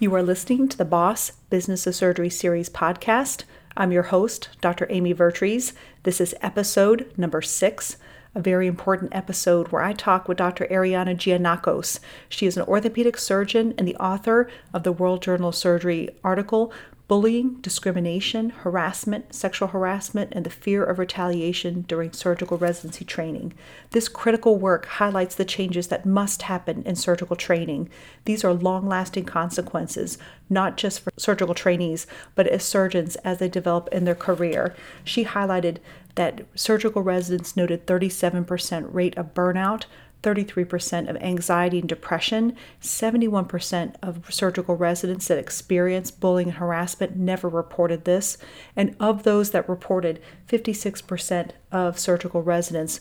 [0.00, 3.42] You are listening to the Boss Business of Surgery series podcast.
[3.76, 4.86] I'm your host, Dr.
[4.90, 5.72] Amy Vertrees.
[6.04, 7.96] This is episode number six,
[8.32, 10.68] a very important episode where I talk with Dr.
[10.70, 11.98] Arianna Gianakos.
[12.28, 16.72] She is an orthopedic surgeon and the author of the World Journal of Surgery article
[17.08, 23.54] bullying, discrimination, harassment, sexual harassment, and the fear of retaliation during surgical residency training.
[23.90, 27.88] This critical work highlights the changes that must happen in surgical training.
[28.26, 30.18] These are long lasting consequences,
[30.50, 34.76] not just for surgical trainees, but as surgeons as they develop in their career.
[35.02, 35.78] She highlighted
[36.16, 39.86] that surgical residents noted 37% rate of burnout,
[40.22, 47.48] 33% of anxiety and depression, 71% of surgical residents that experienced bullying and harassment never
[47.48, 48.36] reported this,
[48.74, 53.00] and of those that reported, 56% of surgical residents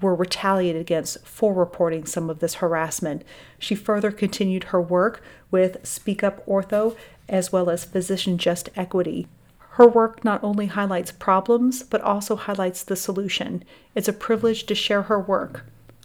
[0.00, 3.24] were retaliated against for reporting some of this harassment.
[3.58, 6.96] She further continued her work with Speak Up Ortho
[7.28, 9.26] as well as Physician Just Equity.
[9.72, 13.62] Her work not only highlights problems, but also highlights the solution.
[13.94, 15.66] It's a privilege to share her work.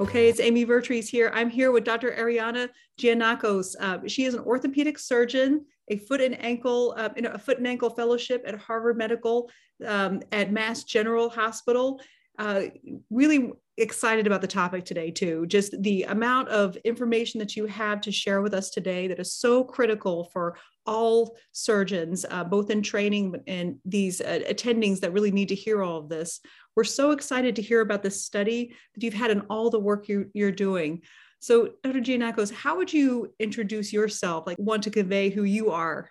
[0.00, 1.32] Okay, it's Amy Vertrees here.
[1.34, 2.12] I'm here with Dr.
[2.12, 2.68] Arianna
[3.00, 3.74] Gianakos.
[3.80, 7.90] Uh, she is an orthopedic surgeon, a foot and ankle, uh, a foot and ankle
[7.90, 9.50] fellowship at Harvard Medical
[9.84, 12.00] um, at Mass General Hospital.
[12.38, 12.66] Uh,
[13.10, 15.46] really excited about the topic today too.
[15.46, 19.32] Just the amount of information that you have to share with us today that is
[19.32, 25.30] so critical for all surgeons, uh, both in training and these uh, attendings that really
[25.30, 26.40] need to hear all of this.
[26.76, 30.08] We're so excited to hear about this study that you've had in all the work
[30.08, 31.02] you, you're doing.
[31.40, 32.00] So, Dr.
[32.00, 36.10] Gianakos, how would you introduce yourself, like want to convey who you are?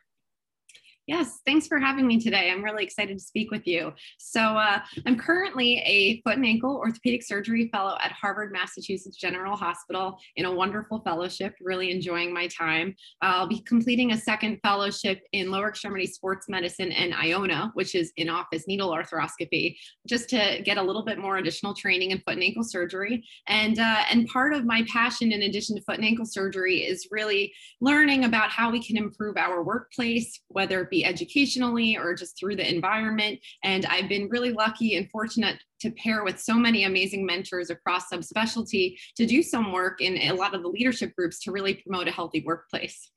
[1.07, 2.51] Yes, thanks for having me today.
[2.51, 3.93] I'm really excited to speak with you.
[4.17, 9.55] So, uh, I'm currently a foot and ankle orthopedic surgery fellow at Harvard, Massachusetts General
[9.55, 12.93] Hospital in a wonderful fellowship, really enjoying my time.
[13.21, 18.11] I'll be completing a second fellowship in lower extremity sports medicine and IONA, which is
[18.17, 22.33] in office needle arthroscopy, just to get a little bit more additional training in foot
[22.33, 23.23] and ankle surgery.
[23.47, 27.07] And, uh, and part of my passion, in addition to foot and ankle surgery, is
[27.11, 32.15] really learning about how we can improve our workplace, whether it be be educationally or
[32.15, 33.39] just through the environment.
[33.63, 38.09] And I've been really lucky and fortunate to pair with so many amazing mentors across
[38.11, 42.07] subspecialty to do some work in a lot of the leadership groups to really promote
[42.07, 43.11] a healthy workplace.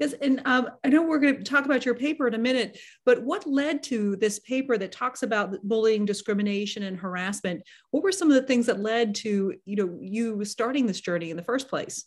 [0.00, 2.80] Yes, and um, I know we're going to talk about your paper in a minute,
[3.06, 7.62] but what led to this paper that talks about bullying, discrimination, and harassment?
[7.92, 11.30] What were some of the things that led to you know you starting this journey
[11.30, 12.06] in the first place?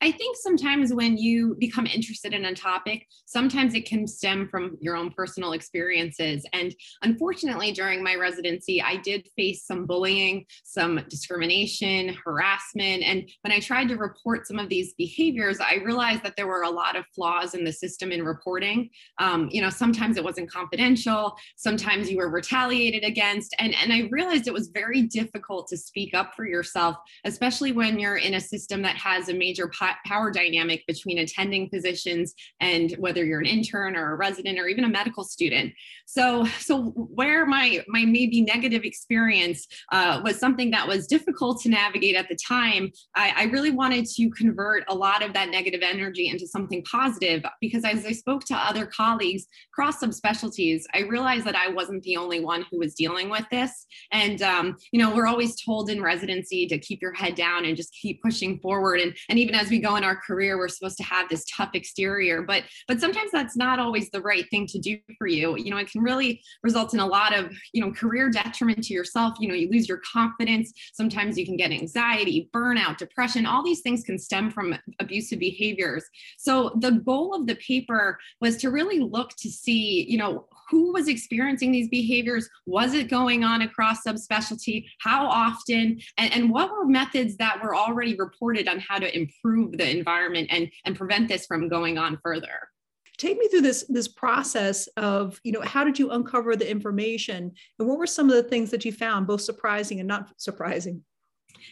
[0.00, 4.76] I think sometimes when you become interested in a topic, sometimes it can stem from
[4.80, 6.46] your own personal experiences.
[6.52, 13.02] And unfortunately, during my residency, I did face some bullying, some discrimination, harassment.
[13.02, 16.62] And when I tried to report some of these behaviors, I realized that there were
[16.62, 18.90] a lot of flaws in the system in reporting.
[19.18, 23.54] Um, you know, sometimes it wasn't confidential, sometimes you were retaliated against.
[23.58, 27.98] And, and I realized it was very difficult to speak up for yourself, especially when
[27.98, 29.66] you're in a system that has a major
[30.06, 34.84] power dynamic between attending physicians and whether you're an intern or a resident or even
[34.84, 35.72] a medical student.
[36.06, 41.68] So, so where my my maybe negative experience uh, was something that was difficult to
[41.68, 45.80] navigate at the time, I, I really wanted to convert a lot of that negative
[45.82, 51.44] energy into something positive because as I spoke to other colleagues across subspecialties, I realized
[51.44, 53.86] that I wasn't the only one who was dealing with this.
[54.12, 57.76] And um, you know, we're always told in residency to keep your head down and
[57.76, 59.00] just keep pushing forward.
[59.00, 61.70] And and even as we go in our career we're supposed to have this tough
[61.74, 65.56] exterior but but sometimes that's not always the right thing to do for you.
[65.56, 68.94] You know it can really result in a lot of you know career detriment to
[68.94, 69.36] yourself.
[69.38, 70.72] You know you lose your confidence.
[70.92, 73.46] Sometimes you can get anxiety burnout depression.
[73.46, 76.04] All these things can stem from abusive behaviors.
[76.38, 80.92] So the goal of the paper was to really look to see you know who
[80.92, 82.48] was experiencing these behaviors?
[82.66, 84.86] Was it going on across subspecialty?
[85.00, 86.00] How often?
[86.16, 90.48] And, and what were methods that were already reported on how to improve the environment
[90.50, 92.68] and and prevent this from going on further?
[93.16, 97.52] Take me through this this process of you know how did you uncover the information?
[97.78, 101.02] And what were some of the things that you found both surprising and not surprising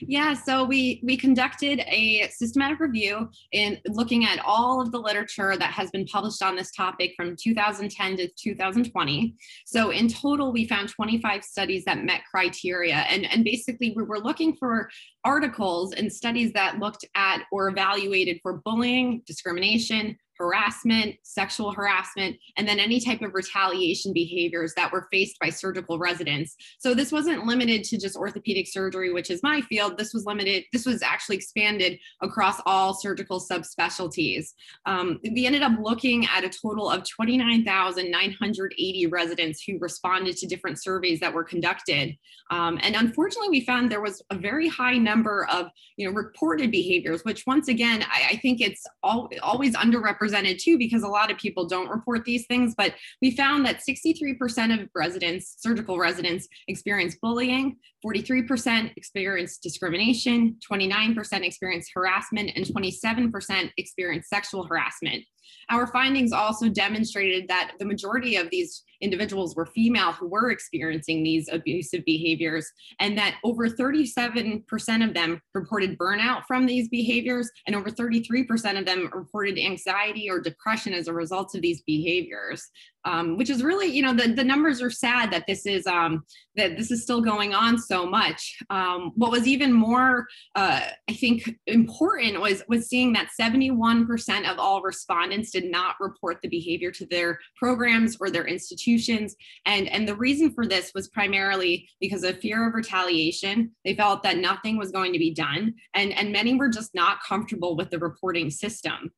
[0.01, 5.57] Yeah, so we we conducted a systematic review in looking at all of the literature
[5.57, 9.35] that has been published on this topic from 2010 to 2020.
[9.65, 14.19] So in total, we found 25 studies that met criteria, and and basically we were
[14.19, 14.91] looking for
[15.25, 22.69] articles and studies that looked at or evaluated for bullying, discrimination, harassment, sexual harassment, and
[22.69, 26.57] then any type of retaliation behaviors that were faced by surgical residents.
[26.79, 29.97] So this wasn't limited to just orthopedic surgery, which is my field.
[29.97, 34.49] This was limited, this was actually expanded across all surgical subspecialties.
[34.85, 40.83] Um, we ended up looking at a total of 29,980 residents who responded to different
[40.83, 42.17] surveys that were conducted.
[42.51, 46.71] Um, and unfortunately, we found there was a very high number of you know, reported
[46.71, 51.09] behaviors, which once again, I, I think it's all, always underrepresented represented too because a
[51.09, 55.99] lot of people don't report these things but we found that 63% of residents surgical
[55.99, 57.77] residents experience bullying
[58.07, 65.25] 43% experienced discrimination 29% experienced harassment and 27% experienced sexual harassment.
[65.71, 71.23] Our findings also demonstrated that the majority of these individuals were female who were experiencing
[71.23, 72.71] these abusive behaviors,
[73.01, 74.63] and that over 37%
[75.07, 80.41] of them reported burnout from these behaviors, and over 33% of them reported anxiety or
[80.41, 82.71] depression as a result of these behaviors
[83.07, 86.25] um, which is really, you know, the, the numbers are sad that this is um,
[86.57, 88.59] that this is still going on so much.
[88.69, 90.27] Um, what was even more,
[90.57, 96.39] uh, I think, important was was seeing that 71% of all respondents did not report
[96.43, 99.37] the behavior to their programs or their institutions,
[99.67, 103.71] and and the reason for this was primarily because of fear of retaliation.
[103.85, 107.23] They felt that nothing was going to be done, and and many were just not
[107.23, 109.13] comfortable with the reporting system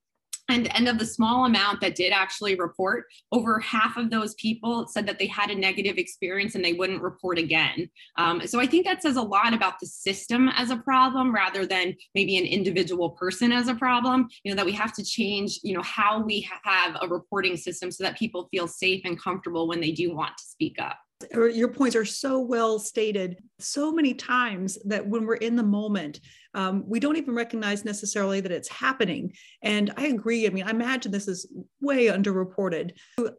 [0.48, 4.86] and, and of the small amount that did actually report, over half of those people
[4.88, 7.88] said that they had a negative experience and they wouldn't report again.
[8.16, 11.66] Um, so I think that says a lot about the system as a problem rather
[11.66, 14.28] than maybe an individual person as a problem.
[14.44, 17.90] You know that we have to change, you know, how we have a reporting system
[17.90, 20.96] so that people feel safe and comfortable when they do want to speak up
[21.32, 26.20] your points are so well stated so many times that when we're in the moment
[26.58, 29.32] um, we don't even recognize necessarily that it's happening.
[29.62, 30.46] And i agree.
[30.46, 31.46] I mean i imagine this is
[31.80, 32.90] way underreported.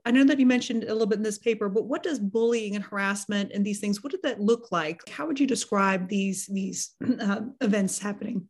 [0.06, 2.75] I know that you mentioned a little bit in this paper but what does bullying
[2.75, 5.01] and harassment and these things what did that look like?
[5.10, 8.48] How would you describe these these uh, events happening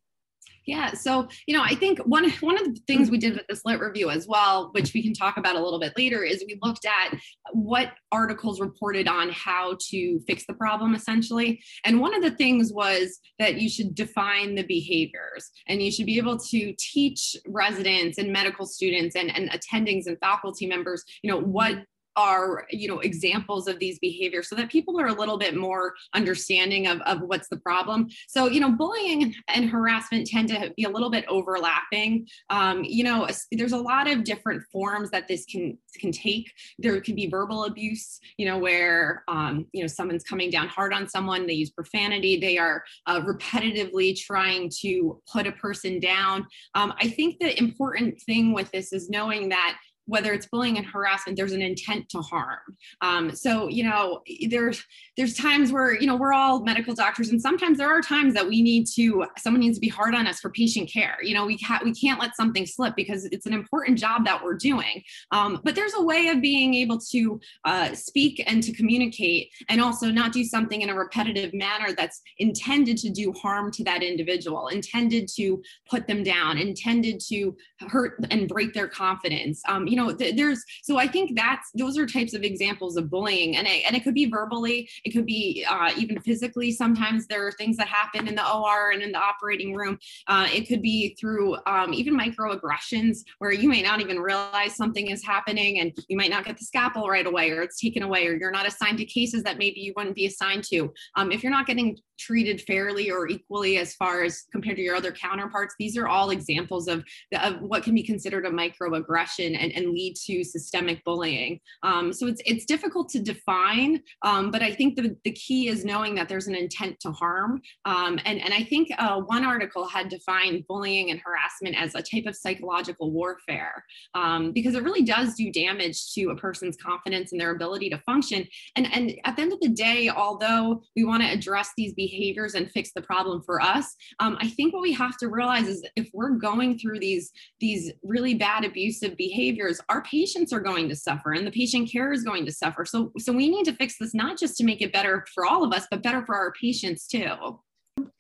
[0.70, 0.94] yeah.
[0.94, 3.80] So, you know, I think one one of the things we did with this lit
[3.80, 6.86] review as well, which we can talk about a little bit later, is we looked
[6.86, 7.18] at
[7.54, 11.60] what articles reported on how to fix the problem essentially.
[11.86, 16.06] And one of the things was that you should define the behaviors and you should
[16.06, 21.32] be able to teach residents and medical students and, and attendings and faculty members, you
[21.32, 21.80] know, what
[22.20, 25.94] are you know examples of these behaviors so that people are a little bit more
[26.14, 28.08] understanding of, of what's the problem.
[28.28, 32.28] So you know bullying and harassment tend to be a little bit overlapping.
[32.50, 36.52] Um, you know there's a lot of different forms that this can can take.
[36.78, 40.94] There could be verbal abuse you know where um, you know someone's coming down hard
[40.94, 46.46] on someone they use profanity they are uh, repetitively trying to put a person down.
[46.76, 49.78] Um, i think the important thing with this is knowing that
[50.10, 52.60] whether it's bullying and harassment there's an intent to harm.
[53.02, 54.84] Um, so you know there's
[55.18, 58.48] there's times where you know we're all medical doctors and sometimes there are times that
[58.48, 61.18] we need to someone needs to be hard on us for patient care.
[61.22, 64.44] You know we can't we can't let something slip because it's an important job that
[64.44, 65.04] we're doing.
[65.32, 69.82] Um, but there's a way of being able to uh, speak and to communicate and
[69.82, 74.04] also not do something in a repetitive manner that's intended to do harm to that
[74.04, 77.56] individual intended to put them down intended to
[77.88, 79.62] hurt and break their confidence.
[79.68, 83.10] Um, you know th- there's so i think that's those are types of examples of
[83.10, 83.56] bullying.
[83.58, 86.72] And it, and it could be verbally it could be uh, even physically.
[86.72, 89.98] Sometimes there are things that happen in the or and in the operating room.
[90.28, 95.08] Uh, it could be through um, even microaggressions where you may not even realize something
[95.08, 98.28] is happening and you might not get the scalpel right away or it's taken away
[98.28, 100.92] or you're not assigned to cases that maybe you wouldn't be assigned to.
[101.16, 104.96] Um, if you're not getting treated fairly or equally as far as compared to your
[104.96, 107.04] other counterparts these are all examples of,
[107.42, 111.60] of what can be considered a microaggression and, and lead to systemic bullying.
[111.84, 115.86] Um, so it's it's difficult to define, um, but I think the, the key is
[115.86, 117.62] knowing that there's an intent to harm.
[117.86, 122.02] Um, and, and I think uh, one article had defined bullying and harassment as a
[122.02, 123.84] type of psychological warfare
[124.16, 127.98] um, because it really does do damage to a person's confidence and their ability to
[128.00, 128.46] function.
[128.76, 132.09] And, and at the end of the day, although we want to address these behaviors
[132.56, 135.86] and fix the problem for us, um, I think what we have to realize is
[135.96, 140.96] if we're going through these, these really bad abusive behaviors, our patients are going to
[140.96, 142.86] suffer and the patient care is going to suffer.
[142.86, 145.64] So, so we need to fix this not just to make it better for all
[145.64, 147.60] of us, but better for our patients too.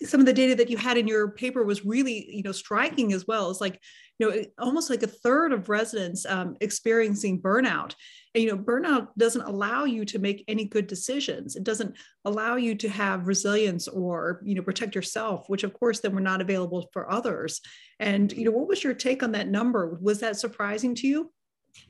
[0.03, 3.13] Some of the data that you had in your paper was really you know striking
[3.13, 3.49] as well.
[3.49, 3.79] It's like
[4.17, 7.93] you know almost like a third of residents um, experiencing burnout.
[8.35, 11.55] And, you know burnout doesn't allow you to make any good decisions.
[11.55, 15.99] It doesn't allow you to have resilience or you know protect yourself which of course
[15.99, 17.61] then were not available for others.
[17.99, 19.97] And you know what was your take on that number?
[20.01, 21.31] Was that surprising to you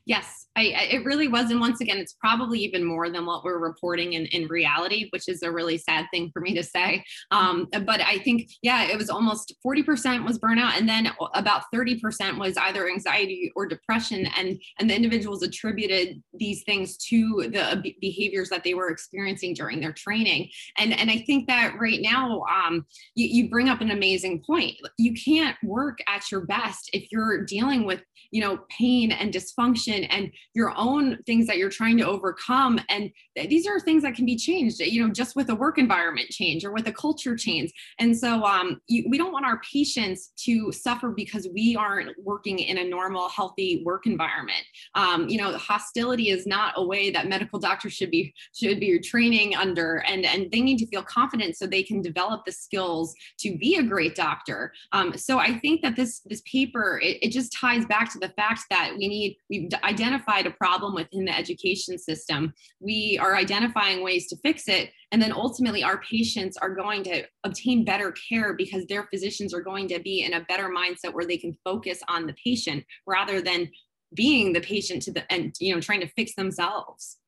[0.05, 1.51] Yes, I, it really was.
[1.51, 5.29] And once again, it's probably even more than what we're reporting in, in reality, which
[5.29, 7.03] is a really sad thing for me to say.
[7.31, 10.77] Um, but I think, yeah, it was almost 40% was burnout.
[10.77, 14.25] And then about 30% was either anxiety or depression.
[14.37, 19.79] And, and the individuals attributed these things to the behaviors that they were experiencing during
[19.79, 20.49] their training.
[20.77, 24.75] And, and I think that right now, um, you, you bring up an amazing point.
[24.97, 29.68] You can't work at your best if you're dealing with, you know, pain and dysfunction
[30.05, 32.79] and your own things that you're trying to overcome.
[32.89, 33.11] And
[33.47, 36.65] these are things that can be changed you know just with a work environment change
[36.65, 37.71] or with a culture change.
[37.99, 42.59] And so um, you, we don't want our patients to suffer because we aren't working
[42.59, 44.63] in a normal healthy work environment.
[44.95, 48.99] Um, you know hostility is not a way that medical doctors should be should be
[48.99, 50.03] training under.
[50.07, 53.75] And and they need to feel confident so they can develop the skills to be
[53.75, 54.73] a great doctor.
[54.91, 58.29] Um, so i think that this this paper it, it just ties back to the
[58.29, 62.53] fact that we need we've identified a problem within the education system.
[62.79, 64.91] We are identifying ways to fix it.
[65.11, 69.61] And then ultimately, our patients are going to obtain better care because their physicians are
[69.61, 73.41] going to be in a better mindset where they can focus on the patient rather
[73.41, 73.69] than
[74.15, 77.18] being the patient to the and you know trying to fix themselves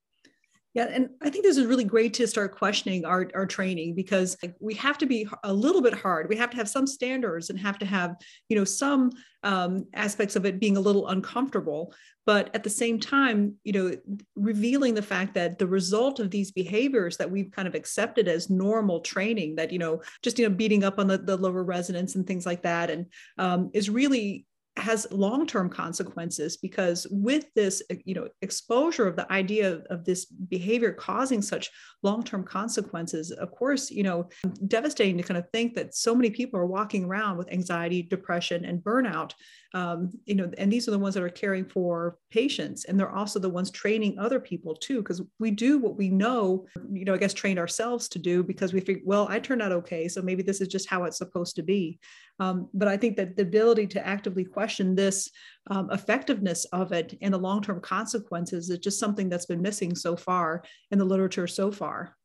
[0.74, 4.38] yeah, and I think this is really great to start questioning our, our training because
[4.62, 6.30] we have to be a little bit hard.
[6.30, 8.16] We have to have some standards and have to have,
[8.48, 9.12] you know, some
[9.44, 11.94] um, aspects of it being a little uncomfortable.
[12.26, 13.98] But at the same time, you know,
[14.36, 18.50] revealing the fact that the result of these behaviors that we've kind of accepted as
[18.50, 22.16] normal training, that, you know, just, you know, beating up on the, the lower residents
[22.16, 24.46] and things like that, and um, is really
[24.78, 30.26] has long-term consequences because with this you know exposure of the idea of, of this
[30.26, 31.70] behavior causing such
[32.04, 34.30] long-term consequences of course you know
[34.68, 38.64] devastating to kind of think that so many people are walking around with anxiety depression
[38.64, 39.34] and burnout.
[39.74, 43.10] Um, you know and these are the ones that are caring for patients and they're
[43.10, 47.14] also the ones training other people too because we do what we know you know
[47.14, 50.22] i guess trained ourselves to do because we think well i turned out okay so
[50.22, 51.98] maybe this is just how it's supposed to be
[52.42, 55.30] um, but I think that the ability to actively question this
[55.70, 59.94] um, effectiveness of it and the long term consequences is just something that's been missing
[59.94, 62.18] so far in the literature so far.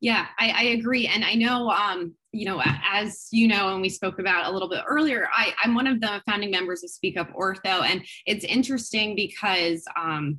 [0.00, 1.08] Yeah, I, I agree.
[1.08, 4.68] And I know, um, you know, as you know, and we spoke about a little
[4.68, 7.82] bit earlier, I, I'm one of the founding members of Speak Up Ortho.
[7.82, 10.38] And it's interesting because um,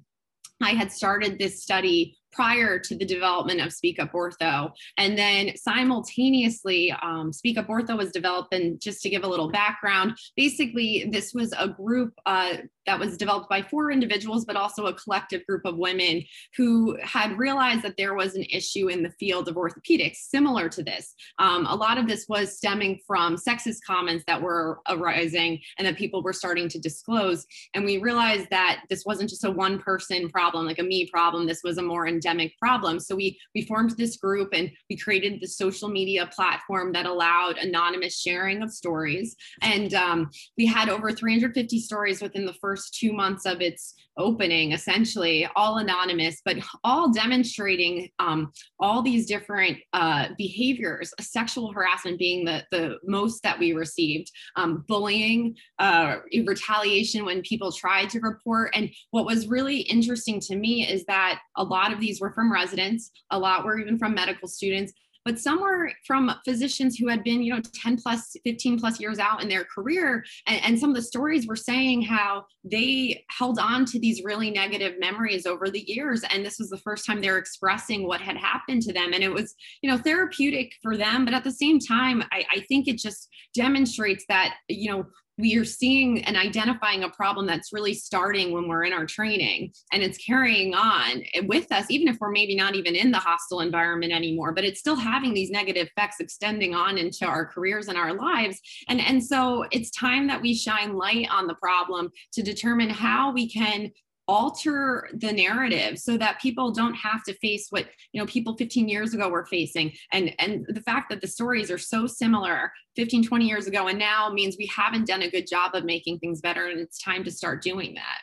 [0.61, 4.71] I had started this study prior to the development of Speak Up Ortho.
[4.97, 8.53] And then simultaneously, um, Speak Up Ortho was developed.
[8.53, 13.17] And just to give a little background, basically, this was a group uh, that was
[13.17, 16.23] developed by four individuals, but also a collective group of women
[16.57, 20.83] who had realized that there was an issue in the field of orthopedics similar to
[20.83, 21.15] this.
[21.39, 25.97] Um, a lot of this was stemming from sexist comments that were arising and that
[25.97, 27.45] people were starting to disclose.
[27.73, 31.47] And we realized that this wasn't just a one person problem, like a me problem.
[31.47, 32.99] This was a more endemic problem.
[32.99, 37.57] So we we formed this group and we created the social media platform that allowed
[37.57, 39.35] anonymous sharing of stories.
[39.61, 44.73] And um, we had over 350 stories within the first two months of its opening,
[44.73, 52.45] essentially, all anonymous, but all demonstrating um, all these different uh, behaviors, sexual harassment being
[52.45, 58.71] the, the most that we received, um, bullying, uh, retaliation when people tried to report.
[58.75, 62.51] And what was really interesting to me is that a lot of these were from
[62.51, 64.93] residents, a lot were even from medical students,
[65.25, 69.19] but some were from physicians who had been, you know, 10 plus, 15 plus years
[69.19, 70.23] out in their career.
[70.47, 74.51] And, and some of the stories were saying how they held on to these really
[74.51, 76.23] negative memories over the years.
[76.29, 79.13] And this was the first time they're expressing what had happened to them.
[79.13, 81.25] And it was, you know, therapeutic for them.
[81.25, 85.05] But at the same time, I, I think it just demonstrates that, you know,
[85.37, 89.71] we are seeing and identifying a problem that's really starting when we're in our training
[89.91, 93.61] and it's carrying on with us even if we're maybe not even in the hostile
[93.61, 97.97] environment anymore but it's still having these negative effects extending on into our careers and
[97.97, 98.59] our lives.
[98.87, 103.31] And and so it's time that we shine light on the problem to determine how
[103.31, 103.91] we can
[104.27, 108.87] alter the narrative so that people don't have to face what you know people 15
[108.87, 113.25] years ago were facing and and the fact that the stories are so similar 15
[113.25, 116.39] 20 years ago and now means we haven't done a good job of making things
[116.39, 118.19] better and it's time to start doing that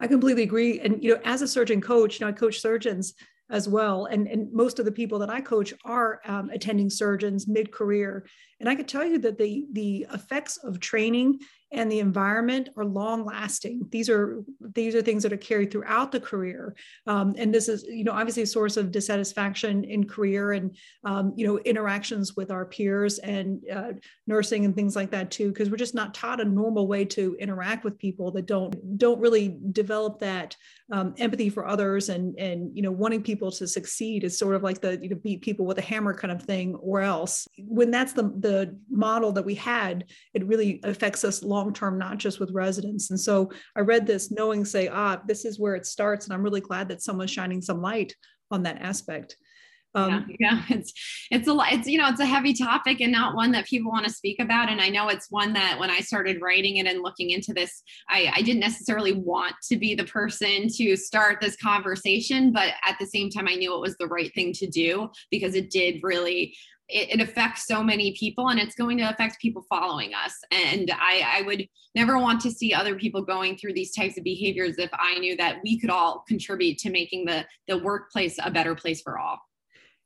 [0.00, 3.14] i completely agree and you know as a surgeon coach you know i coach surgeons
[3.50, 4.06] as well.
[4.06, 8.26] And, and most of the people that I coach are um, attending surgeons mid career.
[8.60, 12.84] And I could tell you that the, the effects of training and the environment are
[12.84, 13.86] long lasting.
[13.90, 14.42] These are
[14.74, 16.74] these are things that are carried throughout the career,
[17.06, 21.32] um, and this is you know obviously a source of dissatisfaction in career and um,
[21.36, 23.92] you know interactions with our peers and uh,
[24.26, 27.36] nursing and things like that too, because we're just not taught a normal way to
[27.38, 30.56] interact with people that don't don't really develop that
[30.90, 34.62] um, empathy for others and and you know wanting people to succeed is sort of
[34.62, 37.46] like the you know beat people with a hammer kind of thing or else.
[37.58, 40.04] When that's the the model that we had
[40.34, 43.10] it really affects us long term not just with residents.
[43.10, 46.42] And so i read this knowing say ah this is where it starts and i'm
[46.42, 48.14] really glad that someone's shining some light
[48.50, 49.36] on that aspect
[49.94, 50.92] um, yeah, yeah, it's
[51.30, 51.72] it's a lot.
[51.72, 54.38] It's you know it's a heavy topic and not one that people want to speak
[54.40, 54.68] about.
[54.68, 57.82] And I know it's one that when I started writing it and looking into this,
[58.08, 62.96] I, I didn't necessarily want to be the person to start this conversation, but at
[63.00, 66.00] the same time, I knew it was the right thing to do because it did
[66.02, 66.54] really
[66.90, 70.90] it, it, affects so many people and it's going to affect people following us and
[70.98, 74.78] I, I would never want to see other people going through these types of behaviors
[74.78, 78.74] if i knew that we could all contribute to making the the workplace a better
[78.74, 79.38] place for all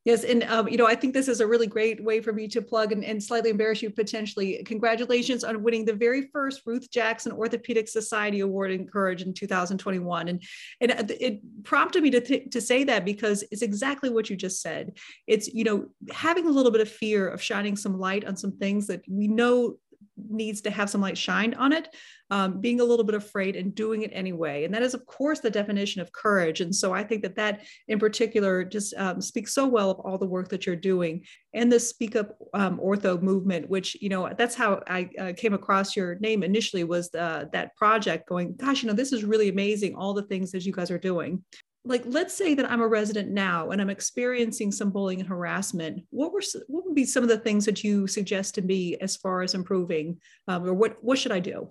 [0.04, 2.48] Yes, and um, you know, I think this is a really great way for me
[2.48, 4.60] to plug and, and, slightly embarrass you potentially.
[4.64, 10.28] Congratulations on winning the very first Ruth Jackson Orthopedic Society Award in Courage in 2021,
[10.28, 10.42] and
[10.80, 14.60] and it prompted me to th- to say that because it's exactly what you just
[14.60, 14.98] said.
[15.28, 18.58] It's you know having a little bit of fear of shining some light on some
[18.58, 19.76] things that we know
[20.16, 21.88] needs to have some light shined on it,
[22.30, 24.64] um, being a little bit afraid and doing it anyway.
[24.64, 26.60] And that is, of course, the definition of courage.
[26.60, 30.18] And so I think that that in particular just um, speaks so well of all
[30.18, 34.32] the work that you're doing and the Speak Up um, Ortho movement, which, you know,
[34.36, 38.82] that's how I uh, came across your name initially was uh, that project going, gosh,
[38.82, 41.44] you know, this is really amazing, all the things that you guys are doing
[41.84, 46.02] like let's say that i'm a resident now and i'm experiencing some bullying and harassment
[46.10, 49.16] what were what would be some of the things that you suggest to me as
[49.16, 51.68] far as improving um, or what what should i do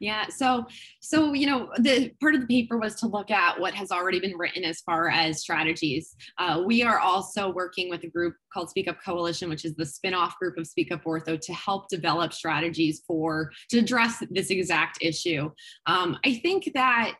[0.00, 0.28] yeah.
[0.28, 0.66] So,
[1.00, 4.18] so you know, the part of the paper was to look at what has already
[4.18, 6.16] been written as far as strategies.
[6.38, 9.86] Uh, we are also working with a group called Speak Up Coalition, which is the
[9.86, 14.98] spin-off group of Speak Up Ortho, to help develop strategies for to address this exact
[15.02, 15.50] issue.
[15.86, 17.14] Um, I think that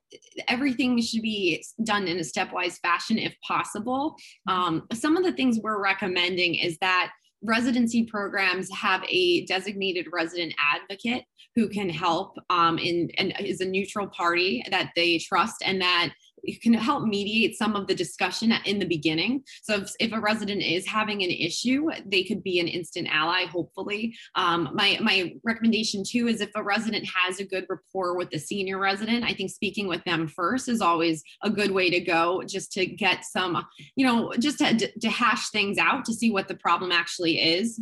[0.49, 4.17] everything should be done in a stepwise fashion if possible.
[4.49, 7.13] Um, some of the things we're recommending is that
[7.43, 11.25] residency programs have a designated resident advocate
[11.57, 16.13] who can help um, in and is a neutral party that they trust and that
[16.63, 19.43] can help mediate some of the discussion in the beginning.
[19.63, 23.47] So if, if, a resident is having an issue, they could be an instant ally,
[23.47, 24.15] hopefully.
[24.35, 28.39] Um, my, my recommendation too is if a resident has a good rapport with the
[28.39, 32.43] senior resident, I think speaking with them first is always a good way to go
[32.47, 33.65] just to get some,
[33.97, 37.81] you know, just to, to hash things out to see what the problem actually is.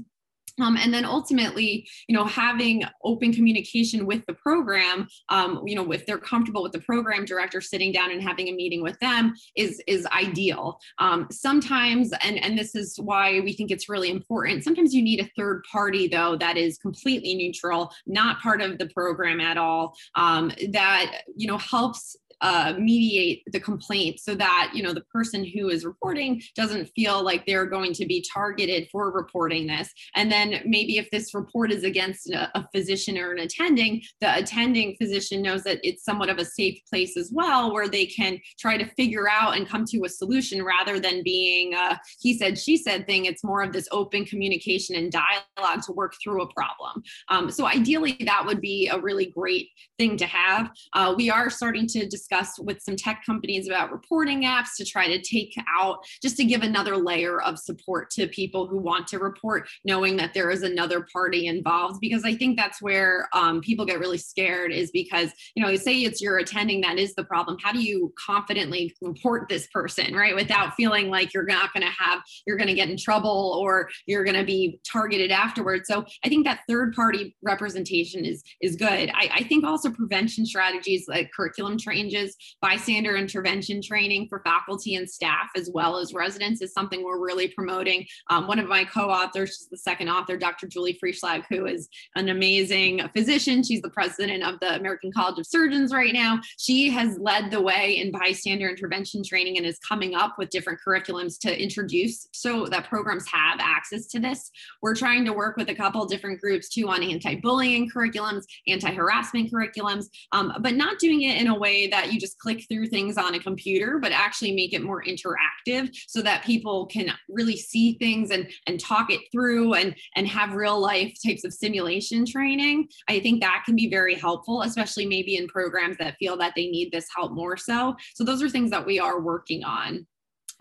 [0.61, 5.90] Um, and then ultimately, you know, having open communication with the program, um, you know,
[5.92, 9.35] if they're comfortable with the program director sitting down and having a meeting with them
[9.57, 10.79] is is ideal.
[10.99, 14.64] Um, sometimes, and and this is why we think it's really important.
[14.64, 18.87] Sometimes you need a third party though that is completely neutral, not part of the
[18.87, 24.83] program at all, um, that you know helps uh, mediate the complaint so that you
[24.83, 29.11] know the person who is reporting doesn't feel like they're going to be targeted for
[29.11, 29.92] reporting this.
[30.14, 34.37] And then maybe if this report is against a, a physician or an attending the
[34.37, 38.38] attending physician knows that it's somewhat of a safe place as well where they can
[38.59, 42.59] try to figure out and come to a solution rather than being a he said
[42.59, 43.24] she said thing.
[43.24, 47.03] It's more of this open communication and dialogue to work through a problem.
[47.29, 50.70] Um, so ideally that would be a really great thing to have.
[50.92, 52.27] Uh, we are starting to discuss
[52.58, 56.62] with some tech companies about reporting apps to try to take out, just to give
[56.62, 61.06] another layer of support to people who want to report, knowing that there is another
[61.12, 62.00] party involved.
[62.00, 65.98] Because I think that's where um, people get really scared is because, you know, say
[65.98, 67.56] it's your attending that is the problem.
[67.62, 70.34] How do you confidently report this person, right?
[70.34, 73.88] Without feeling like you're not going to have, you're going to get in trouble or
[74.06, 75.88] you're going to be targeted afterwards.
[75.88, 79.10] So I think that third party representation is, is good.
[79.14, 84.94] I, I think also prevention strategies like curriculum changes changes, bystander intervention training for faculty
[84.96, 88.07] and staff, as well as residents, is something we're really promoting.
[88.31, 90.66] Um, one of my co-authors, the second author, Dr.
[90.66, 93.62] Julie Freischlag, who is an amazing physician.
[93.62, 96.40] She's the president of the American College of Surgeons right now.
[96.59, 100.81] She has led the way in bystander intervention training and is coming up with different
[100.87, 104.50] curriculums to introduce so that programs have access to this.
[104.83, 110.07] We're trying to work with a couple different groups too on anti-bullying curriculums, anti-harassment curriculums,
[110.33, 113.35] um, but not doing it in a way that you just click through things on
[113.35, 118.31] a computer, but actually make it more interactive so that people can really see things
[118.31, 122.88] and, and talk it through and, and have real life types of simulation training.
[123.09, 126.68] I think that can be very helpful, especially maybe in programs that feel that they
[126.68, 127.97] need this help more so.
[128.14, 130.07] So those are things that we are working on.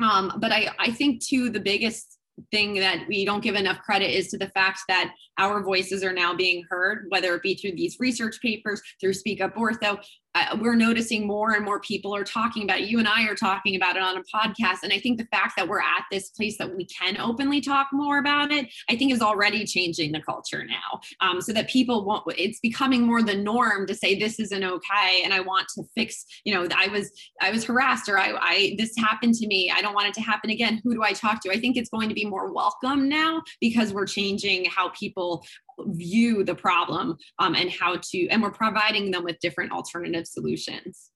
[0.02, 2.18] Um, but I, I think too, the biggest
[2.52, 6.14] thing that we don't give enough credit is to the fact that our voices are
[6.14, 9.98] now being heard, whether it be through these research papers, through Speak Up Ortho,
[10.36, 12.90] uh, we're noticing more and more people are talking about it.
[12.90, 14.84] You and I are talking about it on a podcast.
[14.84, 17.88] And I think the fact that we're at this place that we can openly talk
[17.92, 21.00] more about it, I think is already changing the culture now.
[21.22, 25.22] Um, so that people won't, it's becoming more the norm to say this isn't okay.
[25.24, 27.12] And I want to fix, you know, I was,
[27.42, 29.72] I was harassed or I, I, this happened to me.
[29.74, 30.82] I don't want it to happen again.
[30.84, 31.52] Who do I talk to?
[31.52, 35.44] I think it's going to be more welcome now because we're changing how people
[35.80, 41.12] view the problem um, and how to, and we're providing them with different alternative solutions.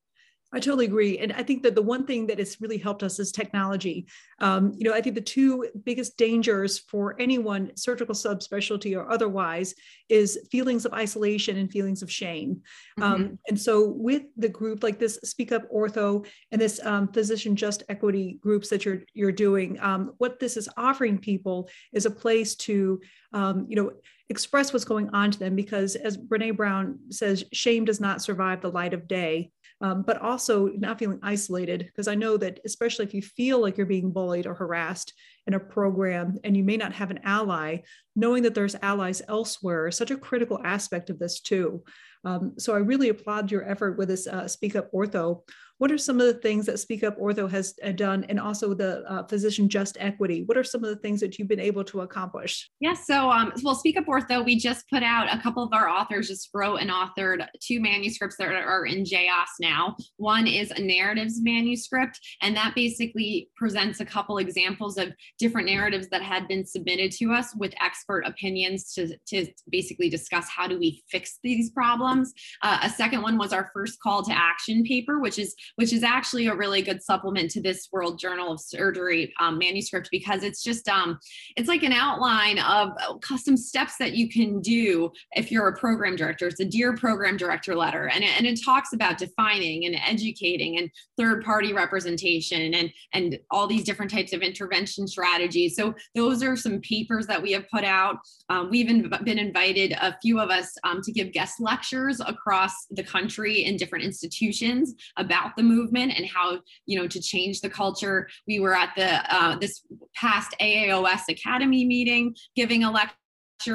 [0.54, 1.18] I totally agree.
[1.18, 4.08] And I think that the one thing that has really helped us is technology.
[4.40, 9.74] Um, you know, I think the two biggest dangers for anyone, surgical subspecialty or otherwise,
[10.10, 12.62] is feelings of isolation and feelings of shame.
[13.02, 13.24] Um, mm-hmm.
[13.24, 17.56] Um, and so, with the group like this, Speak Up Ortho and this um, Physician
[17.56, 22.12] Just Equity groups that you're you're doing, um, what this is offering people is a
[22.12, 23.00] place to,
[23.34, 23.92] um, you know,
[24.30, 25.56] express what's going on to them.
[25.56, 29.52] Because as Brene Brown says, shame does not survive the light of day
[29.82, 31.86] um, but also not feeling isolated.
[31.86, 35.14] Because I know that, especially if you feel like you're being bullied or harassed
[35.48, 37.78] in a program and you may not have an ally,
[38.16, 41.84] knowing that there's allies elsewhere is such a critical aspect of this, too.
[42.24, 45.42] Um, so I really applaud your effort with this uh, Speak Up Ortho
[45.82, 48.76] what are some of the things that Speak Up Ortho has uh, done, and also
[48.76, 50.44] the uh, Physician Just Equity?
[50.46, 52.70] What are some of the things that you've been able to accomplish?
[52.80, 55.74] Yes, yeah, so um, well, Speak Up Ortho, we just put out a couple of
[55.74, 59.96] our authors just wrote and authored two manuscripts that are in JOS now.
[60.18, 66.10] One is a narratives manuscript, and that basically presents a couple examples of different narratives
[66.10, 70.78] that had been submitted to us with expert opinions to, to basically discuss how do
[70.78, 72.34] we fix these problems.
[72.62, 76.04] Uh, a second one was our first call to action paper, which is which is
[76.04, 80.64] actually a really good supplement to this World Journal of Surgery um, manuscript because it's
[80.64, 81.20] just um,
[81.56, 85.78] it's like an outline of uh, custom steps that you can do if you're a
[85.78, 86.48] program director.
[86.48, 90.78] It's a dear program director letter, and it, and it talks about defining and educating
[90.78, 95.76] and third party representation and and all these different types of intervention strategies.
[95.76, 98.18] So those are some papers that we have put out.
[98.50, 103.04] Um, we've been invited, a few of us, um, to give guest lectures across the
[103.04, 107.70] country in different institutions about the the movement and how you know to change the
[107.70, 108.28] culture.
[108.48, 109.82] We were at the uh, this
[110.16, 113.16] past aaos academy meeting giving a lecture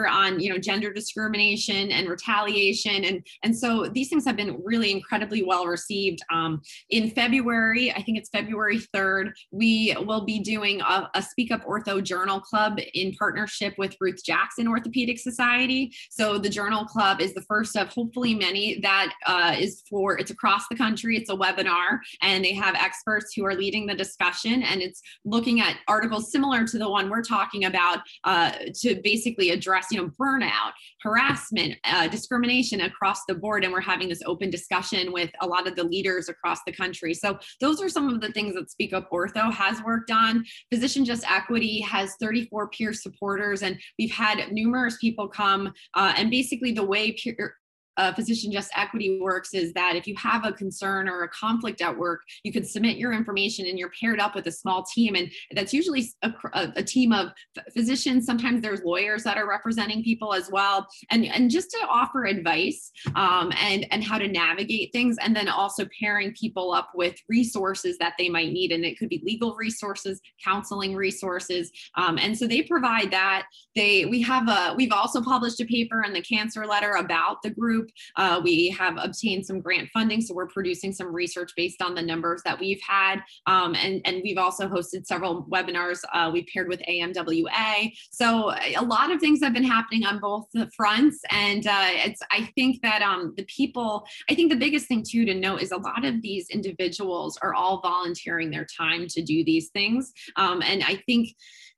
[0.06, 3.04] on you know gender discrimination and retaliation.
[3.04, 6.20] And and so these things have been really incredibly well received.
[6.32, 11.50] Um, in february i think it's february 3rd we will be doing a, a, speak
[11.50, 15.92] up ortho journal club in partnership with ruth jackson orthopedic society.
[16.10, 20.30] So the journal club is the first of hopefully many that uh, is for it's
[20.30, 21.16] across the country.
[21.16, 25.60] It's a webinar and they have experts who are leading the discussion and it's looking
[25.60, 30.10] at articles similar to the one we're talking about uh, to basically address you know,
[30.20, 33.64] burnout, harassment, uh, discrimination across the board.
[33.64, 37.14] And we're having this open discussion with a lot of the leaders across the country.
[37.14, 40.44] So those are some of the things that Speak Up Ortho has worked on.
[40.72, 45.72] Physician Just Equity has 34 peer supporters, and we've had numerous people come.
[45.94, 47.56] Uh, and basically, the way peer,
[47.96, 51.80] uh, Physician Just Equity works is that if you have a concern or a conflict
[51.80, 55.14] at work, you can submit your information and you're paired up with a small team.
[55.14, 56.32] And that's usually a,
[56.76, 57.30] a, team of
[57.74, 58.26] physicians.
[58.26, 60.86] Sometimes there's lawyers that are representing people as well.
[61.10, 65.16] And, and just to offer advice um, and, and how to navigate things.
[65.20, 68.72] And then also pairing people up with resources that they might need.
[68.72, 71.72] And it could be legal resources, counseling resources.
[71.96, 73.46] Um, and so they provide that.
[73.74, 77.50] They, we have a, we've also published a paper in the cancer letter about the
[77.50, 77.96] group group.
[78.16, 82.02] Uh, we have obtained some grant funding, so we're producing some research based on the
[82.02, 83.20] numbers that we've had.
[83.46, 86.00] Um, and, and we've also hosted several webinars.
[86.12, 87.92] Uh, we've paired with AMWA.
[88.10, 91.20] So a lot of things have been happening on both fronts.
[91.30, 95.24] And uh, it's I think that um, the people, I think the biggest thing too
[95.24, 99.44] to note is a lot of these individuals are all volunteering their time to do
[99.44, 100.12] these things.
[100.36, 101.28] Um, and I think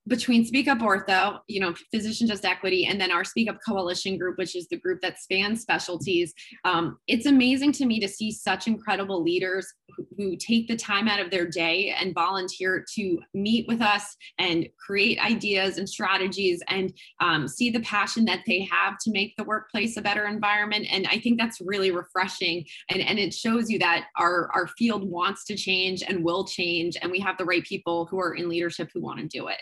[0.09, 4.19] between Speak Up Ortho, you know, Physician Just Equity, and then our Speak Up Coalition
[4.19, 8.33] group, which is the group that spans specialties, um, it's amazing to me to see
[8.33, 9.67] such incredible leaders
[9.97, 14.17] who, who, take the time out of their day and volunteer to meet with us
[14.39, 19.35] and create ideas and strategies and um, see the passion that they have to make
[19.37, 20.87] the workplace a better environment.
[20.91, 22.65] And I think that's really refreshing.
[22.91, 26.97] And, and it shows you that our, our field wants to change and will change.
[27.01, 29.59] And we have the right people who are in leadership who want to do it.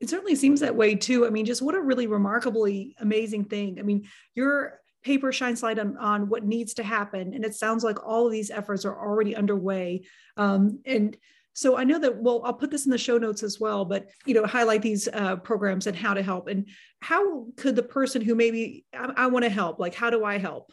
[0.00, 1.26] It certainly seems that way too.
[1.26, 3.78] I mean, just what a really remarkably amazing thing.
[3.78, 7.34] I mean, your paper shines light on, on what needs to happen.
[7.34, 10.04] And it sounds like all of these efforts are already underway.
[10.36, 11.16] Um, and
[11.52, 14.10] so I know that, well, I'll put this in the show notes as well, but,
[14.26, 16.48] you know, highlight these uh, programs and how to help.
[16.48, 16.68] And
[17.00, 20.38] how could the person who maybe, I, I want to help, like, how do I
[20.38, 20.72] help?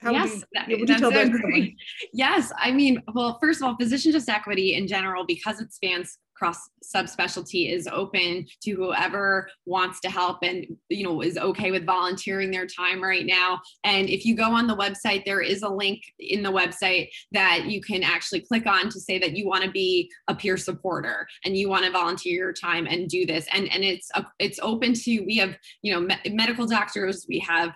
[0.00, 1.70] How yes, you, that, that's
[2.12, 2.52] yes.
[2.58, 6.58] I mean, well, first of all, physician just equity in general, because it spans cross
[6.84, 12.50] subspecialty is open to whoever wants to help and you know is okay with volunteering
[12.50, 13.60] their time right now.
[13.84, 17.66] And if you go on the website there is a link in the website that
[17.66, 21.26] you can actually click on to say that you want to be a peer supporter
[21.44, 23.46] and you want to volunteer your time and do this.
[23.52, 27.38] And and it's a, it's open to we have you know me- medical doctors we
[27.40, 27.72] have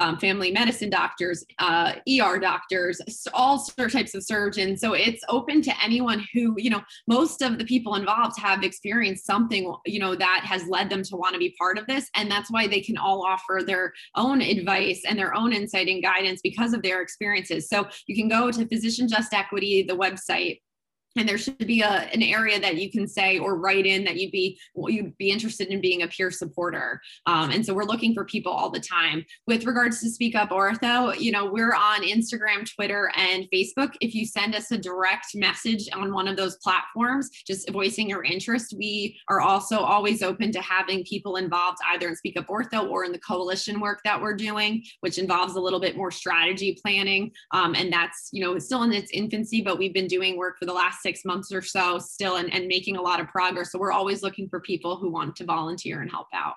[0.00, 3.00] um, family medicine doctors, uh, ER doctors,
[3.32, 4.80] all types of surgeons.
[4.80, 9.26] So it's open to anyone who, you know, most of the people involved have experienced
[9.26, 12.08] something, you know, that has led them to want to be part of this.
[12.16, 16.02] And that's why they can all offer their own advice and their own insight and
[16.02, 17.68] guidance because of their experiences.
[17.68, 20.60] So you can go to Physician Just Equity, the website,
[21.16, 24.16] and there should be a, an area that you can say or write in that
[24.16, 27.00] you'd be you'd be interested in being a peer supporter.
[27.26, 29.24] Um, and so we're looking for people all the time.
[29.46, 33.94] With regards to speak up ortho you know we're on instagram twitter and facebook.
[34.00, 38.24] If you send us a direct message on one of those platforms just voicing your
[38.24, 42.88] interest we are also always open to having people involved either in speak up ortho
[42.88, 46.78] or in the coalition work that we're doing which involves a little bit more strategy
[46.80, 47.30] planning.
[47.52, 50.66] Um, and that's you know still in its infancy but we've been doing work for
[50.66, 53.72] the last six months or so still and, and making a lot of progress.
[53.72, 56.54] So we're always looking for people who want to volunteer and help out.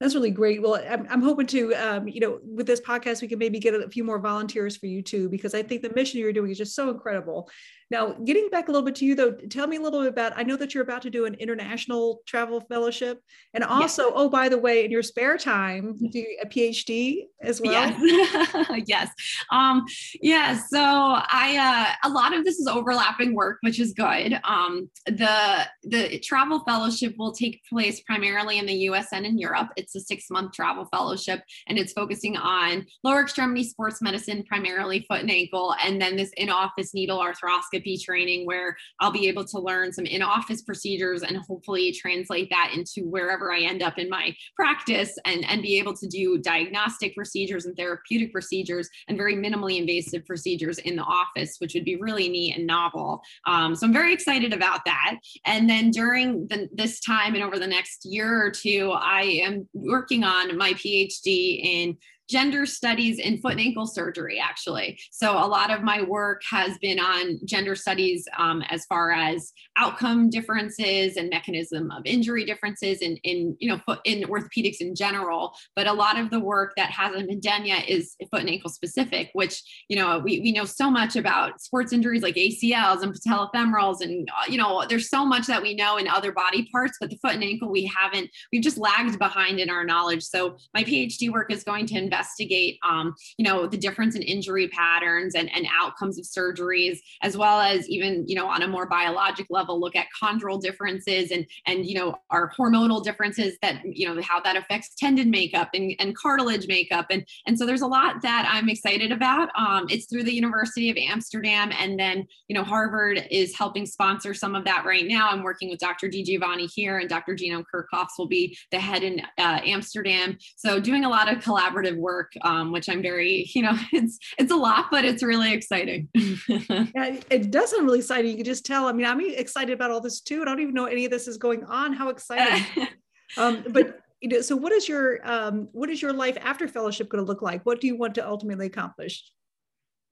[0.00, 0.60] That's really great.
[0.60, 3.74] Well, I'm, I'm hoping to, um, you know, with this podcast, we can maybe get
[3.74, 6.58] a few more volunteers for you too, because I think the mission you're doing is
[6.58, 7.48] just so incredible.
[7.90, 10.32] Now, getting back a little bit to you though, tell me a little bit about,
[10.36, 13.20] I know that you're about to do an international travel fellowship
[13.52, 14.12] and also, yes.
[14.16, 17.72] oh, by the way, in your spare time, do a PhD as well?
[17.72, 18.82] Yes.
[18.86, 19.10] yes.
[19.52, 19.84] Um,
[20.20, 20.58] yeah.
[20.70, 24.40] So I, uh, a lot of this is overlapping work, which is good.
[24.44, 29.68] Um, the, the travel fellowship will take place primarily in the US and in Europe.
[29.76, 35.04] It's a six month travel fellowship and it's focusing on lower extremity sports medicine, primarily
[35.08, 39.44] foot and ankle, and then this in-office needle arthroscopy arthroscopy training where I'll be able
[39.46, 43.98] to learn some in office procedures and hopefully translate that into wherever I end up
[43.98, 49.18] in my practice and, and be able to do diagnostic procedures and therapeutic procedures and
[49.18, 53.20] very minimally invasive procedures in the office, which would be really neat and novel.
[53.46, 55.16] Um, so I'm very excited about that.
[55.44, 59.68] And then during the, this time and over the next year or two, I am
[59.74, 64.98] working on my PhD in gender studies in foot and ankle surgery, actually.
[65.10, 69.52] So a lot of my work has been on gender studies um, as far as
[69.76, 74.94] outcome differences and mechanism of injury differences in, in you know foot in orthopedics in
[74.94, 75.54] general.
[75.76, 78.70] But a lot of the work that hasn't been done yet is foot and ankle
[78.70, 83.14] specific, which you know we, we know so much about sports injuries like ACLs and
[83.14, 86.96] patellofemorals, and uh, you know there's so much that we know in other body parts,
[87.00, 90.22] but the foot and ankle we haven't we've just lagged behind in our knowledge.
[90.22, 94.68] So my PhD work is going to investigate, um, you know, the difference in injury
[94.68, 98.86] patterns and, and outcomes of surgeries, as well as even, you know, on a more
[98.86, 104.06] biologic level, look at chondral differences and, and, you know, our hormonal differences that, you
[104.06, 107.06] know, how that affects tendon makeup and, and cartilage makeup.
[107.10, 109.48] And, and so there's a lot that I'm excited about.
[109.58, 111.72] Um, it's through the University of Amsterdam.
[111.78, 115.30] And then, you know, Harvard is helping sponsor some of that right now.
[115.30, 116.08] I'm working with Dr.
[116.08, 117.34] Di Giovanni here and Dr.
[117.34, 120.38] Gino Kerkhoffs will be the head in uh, Amsterdam.
[120.56, 124.52] So doing a lot of collaborative work, um, which I'm very, you know, it's it's
[124.52, 126.08] a lot, but it's really exciting.
[126.14, 128.30] yeah, it does sound really exciting.
[128.30, 128.86] You can just tell.
[128.86, 130.42] I mean, I'm excited about all this too.
[130.42, 131.92] I don't even know any of this is going on.
[131.92, 132.88] How exciting!
[133.36, 137.08] um, but you know, so what is your um, what is your life after fellowship
[137.08, 137.64] going to look like?
[137.66, 139.24] What do you want to ultimately accomplish?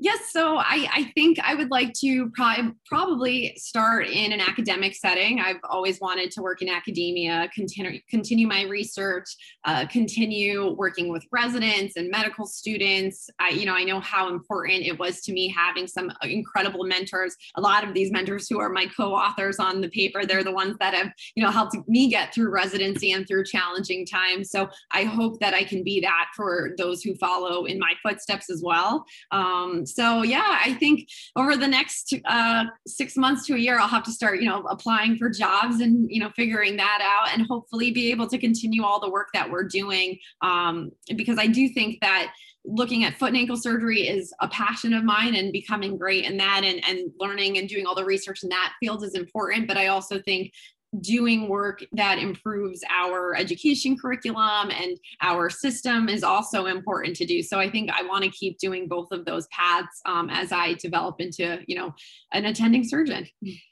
[0.03, 4.97] Yes, so I, I think I would like to pro- probably start in an academic
[4.97, 5.39] setting.
[5.39, 9.29] I've always wanted to work in academia, continue continue my research,
[9.65, 13.31] uh, continue working with residents and medical students.
[13.39, 17.37] I, you know, I know how important it was to me having some incredible mentors.
[17.55, 20.75] A lot of these mentors who are my co-authors on the paper, they're the ones
[20.81, 24.51] that have, you know, helped me get through residency and through challenging times.
[24.51, 28.51] So I hope that I can be that for those who follow in my footsteps
[28.51, 29.05] as well.
[29.31, 33.89] Um, so yeah, I think over the next uh, six months to a year, I'll
[33.89, 37.47] have to start, you know, applying for jobs and you know figuring that out, and
[37.47, 40.19] hopefully be able to continue all the work that we're doing.
[40.43, 42.33] Um, because I do think that
[42.65, 46.37] looking at foot and ankle surgery is a passion of mine and becoming great in
[46.37, 49.77] that and, and learning and doing all the research in that field is important but
[49.77, 50.53] i also think
[51.01, 57.43] doing work that improves our education curriculum and our system is also important to do.
[57.43, 60.75] So i think i want to keep doing both of those paths um, as i
[60.75, 61.95] develop into you know
[62.33, 63.27] an attending surgeon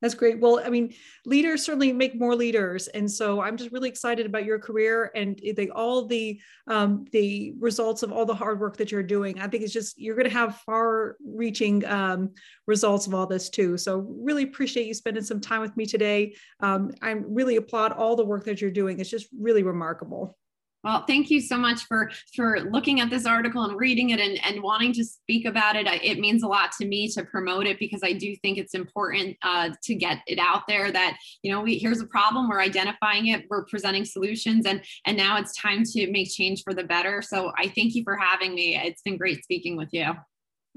[0.00, 0.40] that's great.
[0.40, 0.94] Well, I mean,
[1.26, 5.38] leaders certainly make more leaders, and so I'm just really excited about your career and
[5.38, 9.40] the, all the um, the results of all the hard work that you're doing.
[9.40, 12.30] I think it's just you're going to have far-reaching um,
[12.66, 13.76] results of all this too.
[13.76, 16.34] So really appreciate you spending some time with me today.
[16.60, 19.00] Um, I really applaud all the work that you're doing.
[19.00, 20.36] It's just really remarkable.
[20.84, 24.38] Well, thank you so much for for looking at this article and reading it and,
[24.44, 25.88] and wanting to speak about it.
[25.88, 28.74] I, it means a lot to me to promote it because I do think it's
[28.74, 32.60] important uh, to get it out there that you know we here's a problem, we're
[32.60, 36.84] identifying it, we're presenting solutions, and and now it's time to make change for the
[36.84, 37.22] better.
[37.22, 38.76] So I thank you for having me.
[38.76, 40.12] It's been great speaking with you.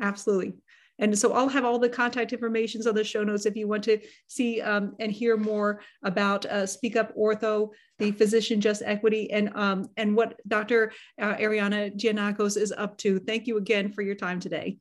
[0.01, 0.53] Absolutely.
[1.01, 3.83] And so I'll have all the contact information on the show notes if you want
[3.85, 9.29] to see um, and hear more about uh, Speak Up Ortho, the Physician Just Equity,
[9.31, 10.93] and um, and what Dr.
[11.19, 13.19] Uh, Arianna Gianakos is up to.
[13.19, 14.77] Thank you again for your time today.